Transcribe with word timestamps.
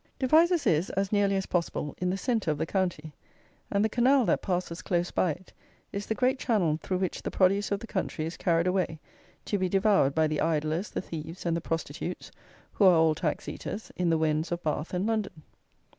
Devizes 0.17 0.65
is, 0.65 0.89
as 0.89 1.11
nearly 1.11 1.35
as 1.35 1.45
possible, 1.45 1.93
in 1.99 2.09
the 2.09 2.17
centre 2.17 2.49
of 2.49 2.57
the 2.57 2.65
county, 2.65 3.13
and 3.71 3.85
the 3.85 3.87
canal 3.87 4.25
that 4.25 4.41
passes 4.41 4.81
close 4.81 5.11
by 5.11 5.29
it 5.29 5.53
is 5.93 6.07
the 6.07 6.15
great 6.15 6.39
channel 6.39 6.79
through 6.81 6.97
which 6.97 7.21
the 7.21 7.29
produce 7.29 7.69
of 7.71 7.79
the 7.81 7.85
country 7.85 8.25
is 8.25 8.35
carried 8.35 8.65
away 8.65 8.99
to 9.45 9.59
be 9.59 9.69
devoured 9.69 10.15
by 10.15 10.25
the 10.25 10.41
idlers, 10.41 10.89
the 10.89 11.01
thieves, 11.01 11.45
and 11.45 11.55
the 11.55 11.61
prostitutes, 11.61 12.31
who 12.71 12.85
are 12.85 12.95
all 12.95 13.13
tax 13.13 13.47
eaters, 13.47 13.91
in 13.95 14.09
the 14.09 14.17
Wens 14.17 14.51
of 14.51 14.63
Bath 14.63 14.91
and 14.91 15.05
London. 15.05 15.43